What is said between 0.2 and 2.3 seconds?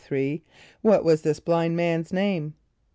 = What was this blind man's